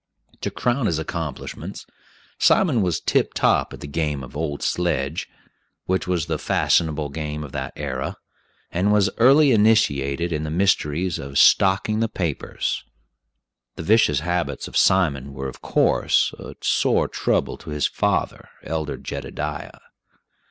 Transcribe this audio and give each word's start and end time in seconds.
To 0.41 0.49
crown 0.49 0.87
his 0.87 0.97
accomplishments, 0.97 1.85
Simon 2.39 2.81
was 2.81 2.99
tip 2.99 3.35
top 3.35 3.71
at 3.71 3.81
the 3.81 3.87
game 3.87 4.23
of 4.23 4.35
"old 4.35 4.63
sledge," 4.63 5.29
which 5.85 6.07
was 6.07 6.25
the 6.25 6.39
fashionable 6.39 7.09
game 7.09 7.43
of 7.43 7.51
that 7.51 7.71
era, 7.75 8.17
and 8.71 8.91
was 8.91 9.11
early 9.19 9.51
initiated 9.51 10.31
in 10.33 10.43
the 10.43 10.49
mysteries 10.49 11.19
of 11.19 11.37
"stocking 11.37 11.99
the 11.99 12.09
papers." 12.09 12.83
The 13.75 13.83
vicious 13.83 14.21
habits 14.21 14.67
of 14.67 14.75
Simon 14.75 15.33
were, 15.35 15.47
of 15.47 15.61
course, 15.61 16.33
a 16.39 16.55
sore 16.61 17.07
trouble 17.07 17.55
to 17.59 17.69
his 17.69 17.85
father, 17.85 18.49
Elder 18.63 18.97
Jedediah. 18.97 19.77